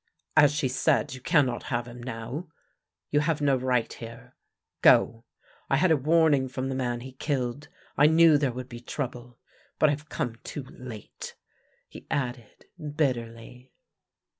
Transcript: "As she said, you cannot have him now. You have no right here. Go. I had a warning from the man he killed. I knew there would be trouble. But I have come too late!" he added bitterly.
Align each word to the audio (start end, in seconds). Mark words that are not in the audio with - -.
"As 0.45 0.51
she 0.55 0.67
said, 0.67 1.13
you 1.13 1.21
cannot 1.21 1.61
have 1.69 1.87
him 1.87 2.01
now. 2.01 2.47
You 3.11 3.19
have 3.19 3.39
no 3.39 3.55
right 3.55 3.93
here. 3.93 4.35
Go. 4.81 5.25
I 5.69 5.75
had 5.75 5.91
a 5.91 5.95
warning 5.95 6.47
from 6.47 6.69
the 6.69 6.75
man 6.75 7.01
he 7.01 7.11
killed. 7.11 7.67
I 7.97 8.07
knew 8.07 8.39
there 8.39 8.51
would 8.51 8.67
be 8.67 8.79
trouble. 8.79 9.37
But 9.77 9.89
I 9.89 9.91
have 9.91 10.09
come 10.09 10.37
too 10.43 10.63
late!" 10.71 11.35
he 11.87 12.07
added 12.09 12.65
bitterly. 12.95 13.73